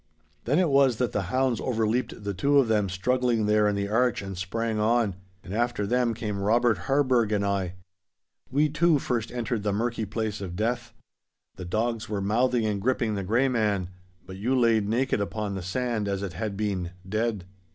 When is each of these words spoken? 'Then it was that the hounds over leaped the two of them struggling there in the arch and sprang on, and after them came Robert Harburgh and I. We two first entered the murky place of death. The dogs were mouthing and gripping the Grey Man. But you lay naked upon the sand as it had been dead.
'Then 0.45 0.57
it 0.57 0.69
was 0.71 0.95
that 0.97 1.11
the 1.11 1.29
hounds 1.29 1.61
over 1.61 1.87
leaped 1.87 2.23
the 2.23 2.33
two 2.33 2.57
of 2.57 2.67
them 2.67 2.89
struggling 2.89 3.45
there 3.45 3.67
in 3.67 3.75
the 3.75 3.87
arch 3.87 4.23
and 4.23 4.35
sprang 4.35 4.79
on, 4.79 5.13
and 5.43 5.53
after 5.53 5.85
them 5.85 6.15
came 6.15 6.41
Robert 6.41 6.79
Harburgh 6.89 7.31
and 7.31 7.45
I. 7.45 7.75
We 8.49 8.67
two 8.67 8.97
first 8.97 9.31
entered 9.31 9.61
the 9.61 9.71
murky 9.71 10.05
place 10.05 10.41
of 10.41 10.55
death. 10.55 10.91
The 11.55 11.65
dogs 11.65 12.09
were 12.09 12.19
mouthing 12.19 12.65
and 12.65 12.81
gripping 12.81 13.13
the 13.13 13.23
Grey 13.23 13.47
Man. 13.47 13.89
But 14.25 14.37
you 14.37 14.59
lay 14.59 14.79
naked 14.79 15.21
upon 15.21 15.53
the 15.53 15.61
sand 15.61 16.07
as 16.07 16.23
it 16.23 16.33
had 16.33 16.57
been 16.57 16.93
dead. 17.07 17.45